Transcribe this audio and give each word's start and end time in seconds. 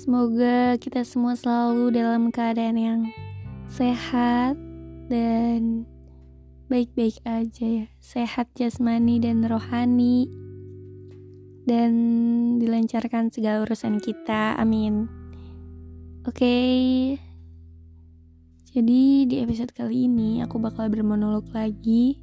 Semoga 0.00 0.80
kita 0.80 1.04
semua 1.04 1.36
selalu 1.36 1.92
dalam 1.92 2.32
keadaan 2.32 2.80
yang 2.80 3.00
sehat 3.68 4.56
dan 5.12 5.84
baik-baik 6.72 7.20
aja 7.28 7.84
ya. 7.84 7.86
Sehat 8.00 8.48
jasmani 8.56 9.20
dan 9.20 9.44
rohani. 9.44 10.24
Dan 11.68 11.92
dilancarkan 12.56 13.28
segala 13.28 13.68
urusan 13.68 14.00
kita. 14.00 14.56
Amin. 14.56 15.04
Oke. 16.24 16.32
Okay. 16.32 16.80
Jadi 18.72 19.28
di 19.28 19.36
episode 19.44 19.76
kali 19.76 20.08
ini 20.08 20.40
aku 20.40 20.56
bakal 20.56 20.88
bermonolog 20.88 21.44
lagi 21.52 22.16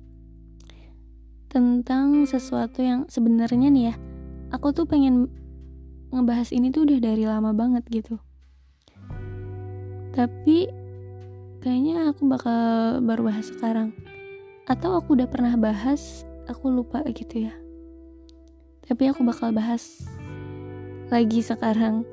tentang 1.46 2.26
sesuatu 2.26 2.82
yang 2.82 3.06
sebenarnya 3.06 3.70
nih 3.70 3.86
ya, 3.94 3.96
aku 4.50 4.74
tuh 4.74 4.90
pengen 4.90 5.30
ngebahas 6.12 6.50
ini 6.56 6.72
tuh 6.72 6.88
udah 6.88 7.00
dari 7.04 7.24
lama 7.28 7.52
banget 7.52 7.84
gitu. 7.92 8.16
Tapi 10.16 10.72
kayaknya 11.62 12.10
aku 12.10 12.26
bakal 12.26 12.60
baru 13.04 13.30
bahas 13.30 13.52
sekarang. 13.52 13.94
Atau 14.68 14.98
aku 14.98 15.16
udah 15.20 15.30
pernah 15.30 15.54
bahas 15.56 16.26
aku 16.48 16.72
lupa 16.72 17.04
gitu 17.12 17.48
ya. 17.48 17.54
Tapi 18.88 19.12
aku 19.12 19.22
bakal 19.28 19.52
bahas 19.52 20.08
lagi 21.12 21.44
sekarang. 21.44 22.08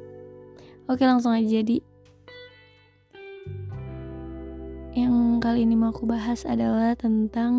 Oke 0.85 1.07
langsung 1.09 1.33
aja 1.33 1.49
jadi 1.63 1.81
yang 4.95 5.43
kali 5.43 5.67
ini 5.67 5.75
mau 5.75 5.91
aku 5.91 6.07
bahas 6.07 6.47
adalah 6.47 6.95
tentang 6.95 7.55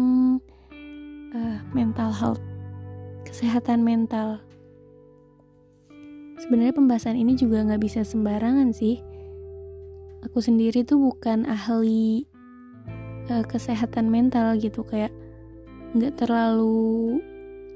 uh, 1.35 1.59
mental 1.75 2.11
health. 2.15 2.43
Kesehatan 3.27 3.83
mental 3.83 4.39
Sebenarnya 6.35 6.75
pembahasan 6.75 7.15
ini 7.15 7.39
juga 7.39 7.63
nggak 7.63 7.81
bisa 7.81 8.01
sembarangan 8.03 8.75
sih. 8.75 8.99
Aku 10.27 10.41
sendiri 10.43 10.83
tuh 10.83 10.99
bukan 10.99 11.47
ahli 11.47 12.25
uh, 13.29 13.45
kesehatan 13.45 14.09
mental 14.09 14.57
gitu 14.57 14.83
kayak 14.83 15.13
nggak 15.95 16.19
terlalu 16.19 17.23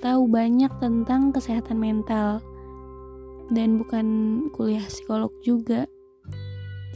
tahu 0.03 0.27
banyak 0.27 0.71
tentang 0.79 1.31
kesehatan 1.31 1.79
mental 1.79 2.43
dan 3.51 3.79
bukan 3.79 4.07
kuliah 4.53 4.83
psikolog 4.87 5.31
juga. 5.41 5.89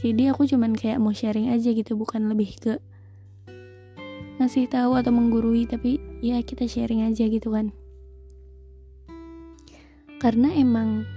Jadi 0.04 0.28
aku 0.28 0.44
cuman 0.44 0.76
kayak 0.76 1.00
mau 1.00 1.16
sharing 1.16 1.48
aja 1.48 1.72
gitu, 1.72 1.96
bukan 1.96 2.28
lebih 2.28 2.60
ke 2.60 2.76
ngasih 4.36 4.68
tahu 4.68 4.98
atau 4.98 5.14
menggurui, 5.14 5.64
tapi 5.64 5.96
ya 6.20 6.42
kita 6.44 6.68
sharing 6.68 7.06
aja 7.06 7.24
gitu 7.24 7.54
kan. 7.54 7.72
Karena 10.20 10.52
emang 10.52 11.08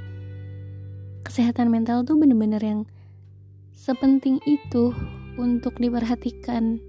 kesehatan 1.28 1.67
mental 1.67 2.08
tuh 2.08 2.16
bener-bener 2.16 2.64
yang 2.64 2.82
sepenting 3.76 4.39
itu 4.48 4.95
untuk 5.36 5.76
diperhatikan. 5.76 6.80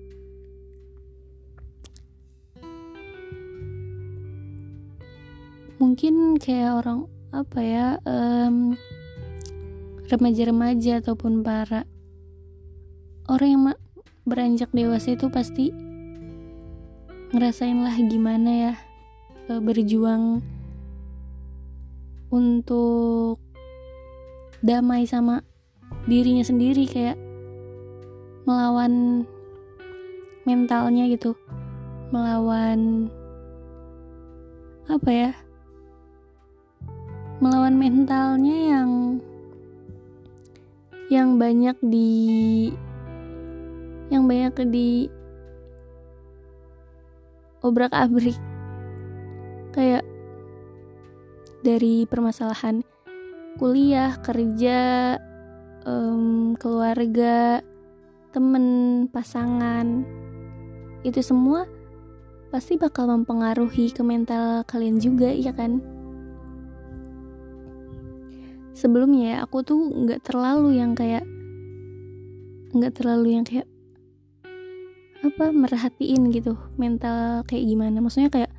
Mungkin 5.83 6.39
kayak 6.39 6.83
orang 6.87 7.11
apa 7.35 7.59
ya 7.61 7.87
um, 8.07 8.79
remaja-remaja 10.09 11.05
ataupun 11.05 11.45
para 11.45 11.85
orang 13.29 13.49
yang 13.53 13.63
beranjak 14.25 14.73
dewasa 14.73 15.13
itu 15.13 15.29
pasti 15.29 15.69
ngerasain 17.29 17.77
lah 17.85 17.93
gimana 18.09 18.51
ya 18.51 18.75
e, 19.53 19.61
berjuang 19.61 20.41
untuk 22.33 23.41
damai 24.65 25.07
sama 25.07 25.47
dirinya 26.11 26.43
sendiri 26.43 26.89
kayak 26.91 27.17
melawan 28.49 29.25
mentalnya 30.49 31.05
gitu. 31.13 31.37
Melawan 32.09 33.13
apa 34.89 35.11
ya? 35.13 35.33
Melawan 37.39 37.77
mentalnya 37.77 38.57
yang 38.75 38.91
yang 41.09 41.41
banyak 41.41 41.77
di 41.85 42.11
yang 44.09 44.25
banyak 44.25 44.57
di 44.73 45.09
obrak 47.61 47.93
abrik 47.93 48.37
kayak 49.77 50.05
dari 51.61 52.09
permasalahan 52.09 52.81
kuliah, 53.59 54.15
kerja, 54.23 55.19
um, 55.83 56.55
keluarga, 56.55 57.59
temen, 58.31 58.67
pasangan, 59.11 60.07
itu 61.03 61.21
semua 61.21 61.67
pasti 62.49 62.81
bakal 62.81 63.11
mempengaruhi 63.11 63.91
ke 63.93 64.01
mental 64.07 64.63
kalian 64.65 65.03
juga, 65.03 65.29
ya 65.35 65.51
kan? 65.53 65.83
Sebelumnya 68.79 69.43
aku 69.43 69.67
tuh 69.67 69.91
nggak 69.91 70.23
terlalu 70.23 70.79
yang 70.79 70.95
kayak 70.95 71.27
nggak 72.73 72.95
terlalu 72.95 73.35
yang 73.35 73.43
kayak 73.43 73.67
apa 75.19 75.51
merhatiin 75.51 76.31
gitu 76.31 76.55
mental 76.79 77.43
kayak 77.43 77.67
gimana. 77.67 77.99
Maksudnya 77.99 78.31
kayak 78.31 78.55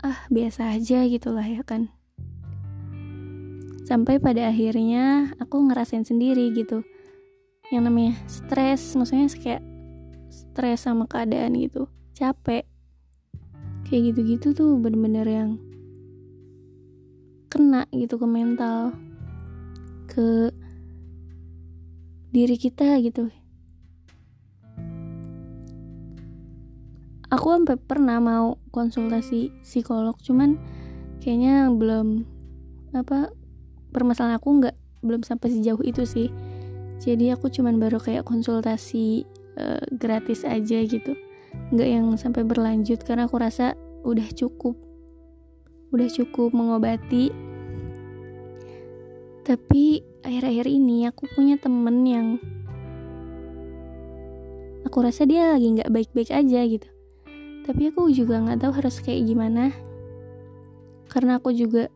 ah 0.00 0.22
biasa 0.32 0.70
aja 0.78 1.04
gitulah 1.04 1.44
ya 1.44 1.60
kan 1.60 1.92
sampai 3.90 4.22
pada 4.22 4.46
akhirnya 4.46 5.34
aku 5.42 5.66
ngerasain 5.66 6.06
sendiri 6.06 6.54
gitu. 6.54 6.86
Yang 7.74 7.82
namanya 7.90 8.14
stres 8.30 8.94
maksudnya 8.94 9.26
kayak 9.34 9.66
stres 10.30 10.86
sama 10.86 11.10
keadaan 11.10 11.58
gitu. 11.58 11.90
Capek. 12.14 12.62
Kayak 13.90 14.14
gitu-gitu 14.14 14.54
tuh 14.54 14.78
bener-bener 14.78 15.26
yang 15.26 15.50
kena 17.50 17.90
gitu 17.90 18.14
ke 18.14 18.26
mental 18.30 18.94
ke 20.06 20.54
diri 22.30 22.54
kita 22.54 22.94
gitu. 23.02 23.26
Aku 27.26 27.46
sampai 27.58 27.74
pernah 27.74 28.22
mau 28.22 28.54
konsultasi 28.70 29.50
psikolog 29.66 30.14
cuman 30.22 30.54
kayaknya 31.18 31.66
belum 31.74 32.22
apa 32.94 33.39
permasalahan 33.90 34.38
aku 34.38 34.48
nggak 34.62 34.76
belum 35.04 35.22
sampai 35.26 35.52
sejauh 35.52 35.82
itu 35.84 36.06
sih. 36.06 36.28
Jadi 37.00 37.32
aku 37.32 37.48
cuman 37.48 37.80
baru 37.80 37.96
kayak 37.96 38.28
konsultasi 38.28 39.24
uh, 39.56 39.80
gratis 39.96 40.44
aja 40.44 40.78
gitu. 40.84 41.16
Nggak 41.72 41.88
yang 41.88 42.06
sampai 42.20 42.44
berlanjut 42.44 43.00
karena 43.02 43.26
aku 43.26 43.40
rasa 43.40 43.74
udah 44.04 44.28
cukup. 44.36 44.76
Udah 45.90 46.08
cukup 46.12 46.52
mengobati. 46.52 47.32
Tapi 49.42 50.04
akhir-akhir 50.20 50.66
ini 50.68 51.08
aku 51.08 51.26
punya 51.32 51.56
temen 51.56 52.04
yang 52.04 52.36
aku 54.84 55.00
rasa 55.00 55.24
dia 55.24 55.56
lagi 55.56 55.80
nggak 55.80 55.90
baik-baik 55.90 56.30
aja 56.30 56.60
gitu. 56.68 56.88
Tapi 57.64 57.88
aku 57.90 58.12
juga 58.12 58.44
nggak 58.44 58.60
tahu 58.60 58.72
harus 58.76 59.00
kayak 59.00 59.24
gimana. 59.24 59.72
Karena 61.10 61.42
aku 61.42 61.50
juga 61.50 61.90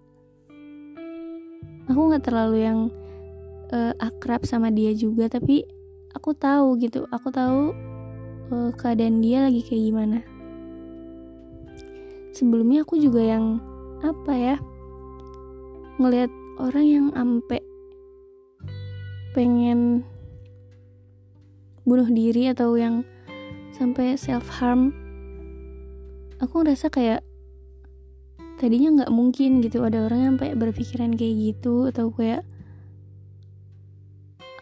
aku 1.88 2.00
nggak 2.10 2.24
terlalu 2.24 2.58
yang 2.64 2.78
uh, 3.72 3.92
akrab 4.00 4.44
sama 4.48 4.72
dia 4.72 4.92
juga 4.96 5.28
tapi 5.28 5.64
aku 6.14 6.32
tahu 6.32 6.78
gitu. 6.80 7.04
Aku 7.10 7.28
tahu 7.34 7.74
uh, 8.52 8.70
keadaan 8.76 9.20
dia 9.20 9.44
lagi 9.44 9.60
kayak 9.64 9.84
gimana. 9.92 10.18
Sebelumnya 12.34 12.82
aku 12.82 12.98
juga 12.98 13.22
yang 13.22 13.62
apa 14.02 14.32
ya 14.34 14.56
ngelihat 15.96 16.30
orang 16.58 16.86
yang 16.86 17.06
ampe 17.14 17.62
pengen 19.34 20.02
bunuh 21.86 22.06
diri 22.10 22.50
atau 22.50 22.74
yang 22.74 23.06
sampai 23.74 24.14
self 24.14 24.46
harm 24.60 24.94
aku 26.38 26.62
ngerasa 26.62 26.90
kayak 26.90 27.20
tadinya 28.64 29.04
nggak 29.04 29.12
mungkin 29.12 29.60
gitu. 29.60 29.84
Ada 29.84 30.08
orang 30.08 30.18
yang 30.24 30.30
sampai 30.40 30.56
berpikiran 30.56 31.12
kayak 31.20 31.34
gitu 31.36 31.92
atau 31.92 32.08
kayak 32.08 32.48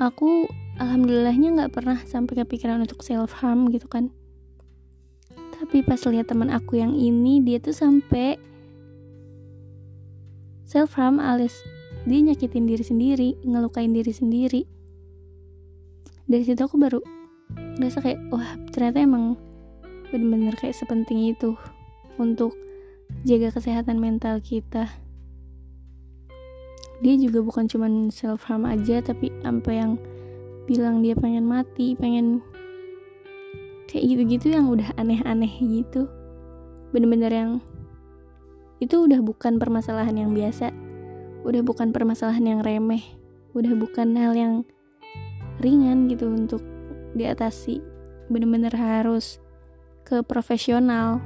aku 0.02 0.50
alhamdulillahnya 0.82 1.54
nggak 1.54 1.70
pernah 1.70 2.02
sampai 2.02 2.42
kepikiran 2.42 2.82
untuk 2.82 3.06
self 3.06 3.38
harm 3.38 3.70
gitu 3.70 3.86
kan. 3.86 4.10
Tapi 5.30 5.86
pas 5.86 6.02
lihat 6.10 6.26
teman 6.26 6.50
aku 6.50 6.82
yang 6.82 6.98
ini 6.98 7.38
dia 7.46 7.62
tuh 7.62 7.70
sampai 7.70 8.34
self 10.66 10.98
harm 10.98 11.22
alias 11.22 11.54
dia 12.02 12.18
nyakitin 12.18 12.66
diri 12.66 12.82
sendiri 12.82 13.28
ngelukain 13.46 13.94
diri 13.94 14.10
sendiri. 14.10 14.66
Dari 16.26 16.42
situ 16.42 16.58
aku 16.58 16.74
baru 16.74 16.98
ngerasa 17.78 18.02
kayak 18.02 18.18
wah 18.34 18.58
ternyata 18.74 18.98
emang 18.98 19.38
bener-bener 20.10 20.58
kayak 20.58 20.74
sepenting 20.74 21.30
itu 21.30 21.54
untuk 22.18 22.58
jaga 23.22 23.54
kesehatan 23.54 24.02
mental 24.02 24.42
kita. 24.42 24.90
Dia 27.02 27.14
juga 27.18 27.42
bukan 27.42 27.66
cuman 27.66 28.10
self 28.10 28.46
harm 28.46 28.66
aja 28.66 29.02
tapi 29.02 29.30
sampai 29.42 29.74
yang 29.78 29.92
bilang 30.66 31.02
dia 31.02 31.18
pengen 31.18 31.42
mati 31.42 31.98
pengen 31.98 32.38
kayak 33.90 34.06
gitu-gitu 34.06 34.54
yang 34.54 34.70
udah 34.70 34.90
aneh-aneh 34.98 35.50
gitu. 35.62 36.06
Bener-bener 36.94 37.32
yang 37.34 37.50
itu 38.78 39.06
udah 39.06 39.22
bukan 39.22 39.62
permasalahan 39.62 40.26
yang 40.26 40.30
biasa. 40.34 40.74
Udah 41.42 41.62
bukan 41.62 41.90
permasalahan 41.90 42.42
yang 42.42 42.60
remeh. 42.62 43.02
Udah 43.54 43.74
bukan 43.74 44.14
hal 44.18 44.34
yang 44.34 44.54
ringan 45.62 46.10
gitu 46.10 46.30
untuk 46.30 46.62
diatasi. 47.14 47.82
Bener-bener 48.30 48.74
harus 48.74 49.38
ke 50.02 50.22
profesional 50.26 51.22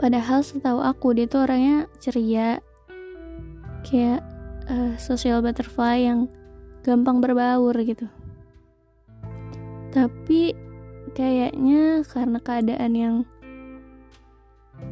padahal 0.00 0.40
setahu 0.40 0.80
aku 0.80 1.12
dia 1.12 1.28
tuh 1.28 1.44
orangnya 1.44 1.84
ceria. 2.00 2.64
Kayak 3.84 4.24
uh, 4.72 4.96
social 4.96 5.44
butterfly 5.44 6.00
yang 6.00 6.32
gampang 6.80 7.20
berbaur 7.20 7.76
gitu. 7.84 8.08
Tapi 9.92 10.56
kayaknya 11.12 12.00
karena 12.08 12.38
keadaan 12.40 12.92
yang 12.96 13.16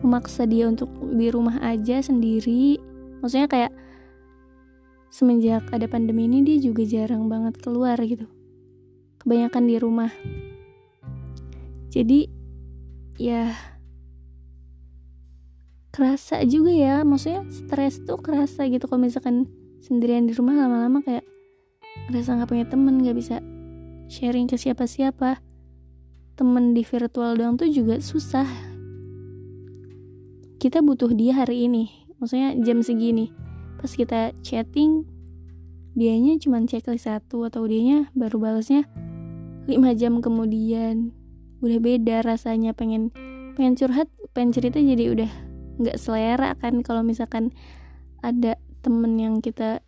memaksa 0.05 0.44
dia 0.44 0.69
untuk 0.69 0.93
di 1.00 1.32
rumah 1.32 1.56
aja 1.64 2.05
sendiri 2.05 2.76
maksudnya 3.25 3.49
kayak 3.49 3.72
semenjak 5.08 5.64
ada 5.72 5.88
pandemi 5.88 6.28
ini 6.28 6.44
dia 6.44 6.60
juga 6.60 6.84
jarang 6.84 7.26
banget 7.26 7.56
keluar 7.58 7.96
gitu. 8.05 8.28
Kebanyakan 9.19 9.64
di 9.64 9.76
rumah. 9.81 10.12
Jadi 11.88 12.28
ya 13.16 13.50
kerasa 15.98 16.46
juga 16.46 16.70
ya. 16.70 17.02
Maksudnya 17.02 17.42
stres 17.50 17.98
tuh 18.06 18.22
kerasa 18.22 18.70
gitu. 18.70 18.86
Kalau 18.86 19.02
misalkan 19.02 19.50
sendirian 19.82 20.30
di 20.30 20.32
rumah 20.38 20.54
lama-lama 20.54 21.02
kayak 21.02 21.26
ngerasa 22.06 22.38
nggak 22.38 22.50
punya 22.54 22.66
temen 22.70 23.02
nggak 23.02 23.18
bisa 23.18 23.42
sharing 24.06 24.46
ke 24.46 24.54
siapa-siapa. 24.54 25.42
Temen 26.38 26.70
di 26.70 26.86
virtual 26.86 27.34
doang 27.34 27.58
tuh 27.58 27.66
juga 27.66 27.98
susah. 27.98 28.46
Kita 30.62 30.86
butuh 30.86 31.10
dia 31.10 31.34
hari 31.34 31.66
ini. 31.66 31.90
Maksudnya 32.22 32.54
jam 32.62 32.78
segini. 32.86 33.34
Pas 33.82 33.90
kita 33.90 34.30
chatting 34.46 35.02
dianya 35.98 36.38
cuma 36.38 36.62
checklist 36.62 37.10
satu 37.10 37.42
atau 37.50 37.66
dianya 37.66 38.06
baru 38.14 38.38
balasnya 38.38 38.86
5 39.66 39.74
jam 39.98 40.22
kemudian. 40.22 41.10
Udah 41.58 41.78
beda 41.82 42.22
rasanya. 42.22 42.70
Pengen 42.70 43.10
pengen 43.58 43.74
curhat 43.74 44.06
pengen 44.30 44.54
cerita 44.54 44.78
jadi 44.78 45.10
udah 45.10 45.47
nggak 45.78 45.96
selera 45.98 46.54
kan 46.58 46.82
kalau 46.82 47.06
misalkan 47.06 47.54
ada 48.22 48.58
temen 48.82 49.14
yang 49.19 49.38
kita 49.38 49.82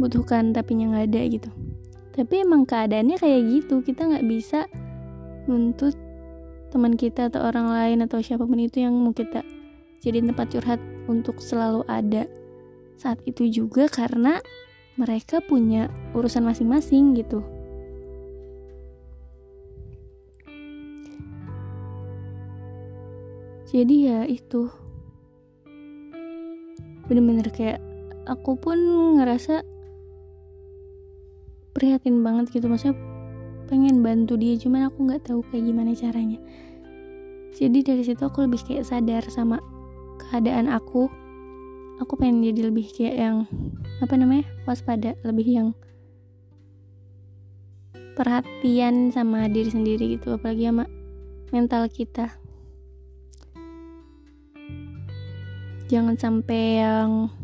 butuhkan 0.00 0.56
tapi 0.56 0.76
yang 0.80 0.96
nggak 0.96 1.12
ada 1.12 1.22
gitu 1.28 1.50
tapi 2.16 2.42
emang 2.42 2.64
keadaannya 2.64 3.16
kayak 3.20 3.40
gitu 3.48 3.84
kita 3.84 4.08
nggak 4.08 4.26
bisa 4.26 4.66
nuntut 5.44 5.96
teman 6.72 6.96
kita 6.96 7.28
atau 7.28 7.44
orang 7.44 7.68
lain 7.68 7.98
atau 8.06 8.22
siapa 8.24 8.46
pun 8.46 8.58
itu 8.58 8.80
yang 8.80 8.96
mau 8.96 9.12
kita 9.12 9.44
jadi 10.00 10.24
tempat 10.24 10.56
curhat 10.56 10.80
untuk 11.06 11.38
selalu 11.44 11.84
ada 11.84 12.24
saat 12.96 13.20
itu 13.28 13.48
juga 13.48 13.88
karena 13.88 14.40
mereka 15.00 15.40
punya 15.40 15.88
urusan 16.12 16.44
masing-masing 16.44 17.16
gitu. 17.16 17.40
Jadi 23.70 24.10
ya 24.10 24.26
itu. 24.26 24.66
Bener-bener 27.06 27.46
kayak 27.54 27.78
aku 28.26 28.58
pun 28.58 28.74
ngerasa 29.14 29.62
prihatin 31.70 32.26
banget 32.26 32.50
gitu. 32.50 32.66
Maksudnya 32.66 32.98
pengen 33.70 34.02
bantu 34.02 34.34
dia 34.34 34.58
cuman 34.58 34.90
aku 34.90 35.06
nggak 35.06 35.22
tahu 35.30 35.46
kayak 35.54 35.70
gimana 35.70 35.94
caranya. 35.94 36.42
Jadi 37.54 37.78
dari 37.86 38.02
situ 38.02 38.26
aku 38.26 38.42
lebih 38.42 38.58
kayak 38.66 38.90
sadar 38.90 39.22
sama 39.30 39.62
keadaan 40.18 40.66
aku. 40.66 41.06
Aku 42.02 42.18
pengen 42.18 42.42
jadi 42.42 42.74
lebih 42.74 42.90
kayak 42.90 43.16
yang 43.22 43.36
apa 44.02 44.18
namanya 44.18 44.50
waspada. 44.66 45.14
Lebih 45.22 45.46
yang 45.46 45.68
perhatian 48.18 49.14
sama 49.14 49.46
diri 49.46 49.70
sendiri 49.70 50.18
gitu 50.18 50.34
apalagi 50.34 50.66
sama 50.66 50.90
mental 51.54 51.86
kita 51.86 52.34
jangan 55.90 56.14
sampai 56.14 56.78
yang 56.78 57.34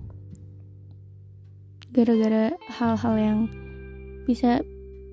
gara-gara 1.90 2.54
hal-hal 2.78 3.14
yang 3.18 3.38
bisa 4.22 4.62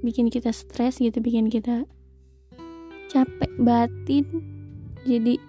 bikin 0.05 0.29
kita 0.29 0.53
stres 0.53 1.01
gitu 1.01 1.17
bikin 1.17 1.49
kita 1.49 1.89
capek 3.09 3.51
batin 3.57 4.25
jadi 5.01 5.41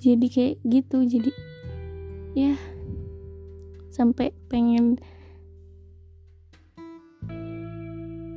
jadi 0.00 0.26
kayak 0.32 0.56
gitu 0.64 1.04
jadi 1.04 1.30
ya 2.32 2.56
sampai 3.92 4.32
pengen 4.48 4.96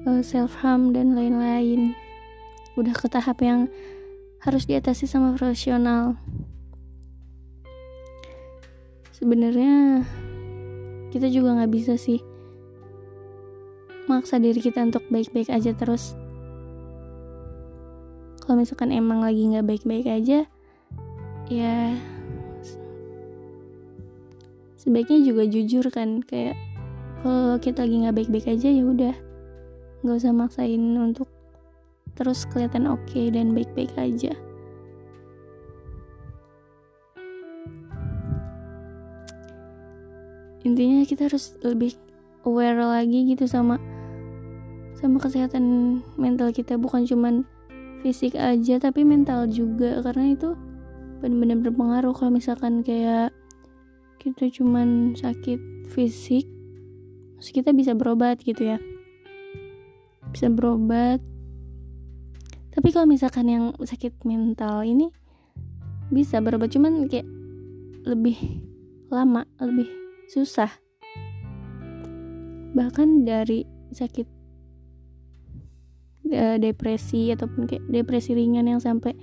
uh, 0.08 0.20
eh, 0.20 0.22
self 0.24 0.64
harm 0.64 0.96
dan 0.96 1.18
lain-lain. 1.18 1.98
Udah 2.80 2.94
ke 2.94 3.12
tahap 3.12 3.44
yang 3.44 3.68
harus 4.46 4.70
diatasi 4.70 5.10
sama 5.10 5.34
profesional 5.34 6.16
sebenarnya 9.18 10.06
kita 11.10 11.34
juga 11.34 11.58
nggak 11.58 11.74
bisa 11.74 11.98
sih 11.98 12.22
maksa 14.06 14.38
diri 14.38 14.62
kita 14.62 14.86
untuk 14.86 15.04
baik-baik 15.10 15.50
aja 15.50 15.74
terus. 15.74 16.14
Kalau 18.46 18.62
misalkan 18.62 18.94
emang 18.94 19.20
lagi 19.20 19.44
nggak 19.44 19.66
baik-baik 19.66 20.08
aja 20.08 20.48
ya 21.48 21.96
sebaiknya 24.76 25.20
juga 25.24 25.44
jujur 25.48 25.88
kan 25.92 26.24
kayak 26.24 26.56
kalau 27.24 27.60
kita 27.60 27.84
lagi 27.84 27.96
nggak 28.04 28.16
baik-baik 28.16 28.48
aja 28.52 28.68
ya 28.72 28.84
udah 28.84 29.16
nggak 30.04 30.16
usah 30.16 30.36
maksain 30.36 30.80
untuk 30.96 31.28
terus 32.16 32.48
kelihatan 32.48 32.88
oke 32.88 33.04
okay 33.08 33.32
dan 33.32 33.56
baik-baik 33.56 33.92
aja 33.96 34.36
intinya 40.68 41.08
kita 41.08 41.32
harus 41.32 41.56
lebih 41.64 41.96
aware 42.44 42.84
lagi 42.84 43.24
gitu 43.32 43.48
sama 43.48 43.80
sama 44.98 45.22
kesehatan 45.22 46.00
mental 46.20 46.52
kita. 46.52 46.76
Bukan 46.76 47.08
cuman 47.08 47.48
fisik 48.02 48.36
aja 48.36 48.82
tapi 48.82 49.08
mental 49.08 49.48
juga. 49.48 50.04
Karena 50.04 50.34
itu 50.34 50.58
benar-benar 51.24 51.64
berpengaruh. 51.70 52.14
Kalau 52.18 52.32
misalkan 52.34 52.82
kayak 52.84 53.32
kita 54.18 54.50
cuman 54.52 55.14
sakit 55.16 55.88
fisik 55.88 56.50
terus 57.38 57.54
kita 57.54 57.70
bisa 57.72 57.94
berobat 57.94 58.42
gitu 58.42 58.76
ya. 58.76 58.78
Bisa 60.34 60.50
berobat. 60.50 61.22
Tapi 62.74 62.88
kalau 62.94 63.10
misalkan 63.10 63.50
yang 63.50 63.66
sakit 63.78 64.26
mental 64.26 64.82
ini 64.84 65.14
bisa 66.10 66.42
berobat. 66.42 66.74
Cuman 66.74 67.06
kayak 67.06 67.30
lebih 68.08 68.64
lama 69.08 69.44
lebih 69.62 70.07
susah. 70.28 70.72
Bahkan 72.76 73.24
dari 73.24 73.64
sakit 73.96 74.28
uh, 76.36 76.58
depresi 76.60 77.32
ataupun 77.32 77.66
kayak 77.66 77.84
depresi 77.88 78.36
ringan 78.36 78.68
yang 78.68 78.84
sampai 78.84 79.16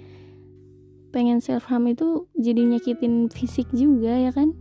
pengen 1.15 1.39
self 1.39 1.71
harm 1.71 1.87
itu 1.87 2.27
jadi 2.35 2.67
nyakitin 2.67 3.31
fisik 3.31 3.69
juga 3.71 4.19
ya 4.19 4.35
kan? 4.35 4.57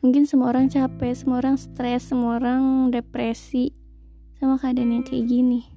Mungkin 0.00 0.24
semua 0.24 0.48
orang 0.48 0.72
capek 0.72 1.12
semua 1.12 1.44
orang 1.44 1.60
stres 1.60 2.08
semua 2.08 2.40
orang 2.40 2.88
depresi 2.88 3.76
sama 4.40 4.56
keadaan 4.56 4.96
yang 4.96 5.04
kayak 5.04 5.28
gini. 5.28 5.68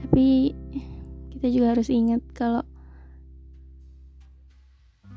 Tapi 0.00 0.56
kita 1.36 1.52
juga 1.52 1.76
harus 1.76 1.92
ingat 1.92 2.24
kalau 2.32 2.64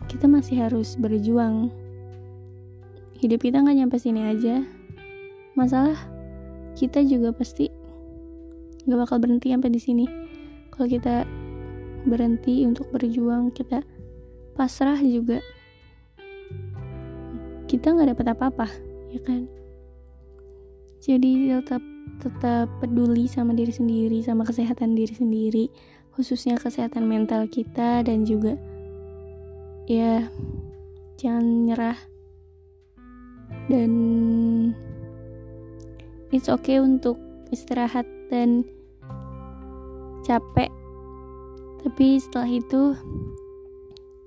kita 0.07 0.25
masih 0.25 0.63
harus 0.63 0.95
berjuang. 0.95 1.67
Hidup 3.19 3.43
kita 3.43 3.59
nggak 3.59 3.77
nyampe 3.77 3.97
sini 3.99 4.23
aja. 4.23 4.63
Masalah 5.53 5.99
kita 6.79 7.03
juga 7.03 7.35
pasti 7.35 7.67
nggak 8.87 8.99
bakal 9.03 9.19
berhenti 9.19 9.51
sampai 9.51 9.69
di 9.69 9.81
sini. 9.83 10.05
Kalau 10.71 10.87
kita 10.87 11.27
berhenti 12.07 12.63
untuk 12.63 12.87
berjuang 12.95 13.51
kita 13.51 13.83
pasrah 14.55 14.97
juga. 15.03 15.43
Kita 17.67 17.91
nggak 17.91 18.15
dapat 18.15 18.25
apa-apa 18.31 18.67
ya 19.11 19.19
kan? 19.27 19.43
Jadi 21.03 21.51
tetap 21.51 21.83
tetap 22.17 22.71
peduli 22.81 23.29
sama 23.29 23.53
diri 23.53 23.69
sendiri 23.69 24.23
sama 24.25 24.41
kesehatan 24.41 24.97
diri 24.97 25.13
sendiri 25.13 25.65
khususnya 26.17 26.57
kesehatan 26.57 27.05
mental 27.05 27.45
kita 27.45 28.01
dan 28.01 28.25
juga 28.25 28.57
ya 29.87 30.27
jangan 31.15 31.65
nyerah. 31.65 31.99
Dan 33.71 33.91
it's 36.29 36.51
okay 36.51 36.83
untuk 36.83 37.15
istirahat 37.49 38.03
dan 38.27 38.67
capek. 40.27 40.67
Tapi 41.87 42.19
setelah 42.19 42.51
itu 42.51 42.81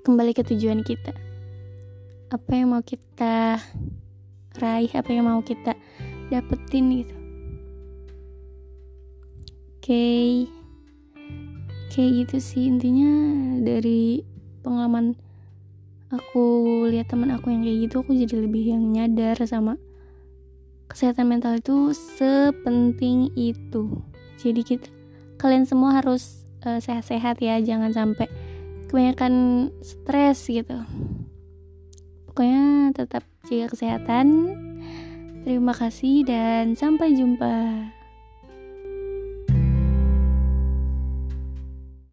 kembali 0.01 0.33
ke 0.33 0.43
tujuan 0.49 0.81
kita. 0.81 1.13
Apa 2.33 2.51
yang 2.57 2.73
mau 2.73 2.81
kita 2.81 3.61
raih 4.57 4.91
apa 4.97 5.11
yang 5.13 5.29
mau 5.29 5.45
kita 5.45 5.77
dapetin 6.33 7.05
gitu. 7.05 7.17
Oke 9.81 9.97
okay. 9.97 10.29
kayak 11.91 12.11
gitu 12.25 12.37
sih 12.39 12.69
intinya 12.71 13.13
dari 13.65 14.23
pengalaman 14.63 15.17
aku 16.11 16.45
lihat 16.91 17.11
teman 17.11 17.31
aku 17.31 17.55
yang 17.55 17.63
kayak 17.63 17.79
gitu 17.87 17.97
aku 18.03 18.13
jadi 18.19 18.35
lebih 18.43 18.75
yang 18.75 18.83
nyadar 18.91 19.39
sama 19.47 19.79
kesehatan 20.91 21.31
mental 21.31 21.55
itu 21.63 21.95
sepenting 21.95 23.31
itu. 23.39 24.03
Jadi 24.43 24.61
kita 24.67 24.91
kalian 25.39 25.65
semua 25.65 26.03
harus 26.03 26.43
eh, 26.67 26.83
sehat-sehat 26.83 27.39
ya 27.39 27.63
jangan 27.63 27.95
sampai 27.95 28.27
kebanyakan 28.91 29.71
stres 29.87 30.51
gitu. 30.51 30.83
Pokoknya 32.27 32.91
tetap 32.91 33.23
jaga 33.47 33.71
kesehatan. 33.71 34.27
Terima 35.47 35.73
kasih 35.73 36.27
dan 36.27 36.77
sampai 36.77 37.17
jumpa 37.17 37.55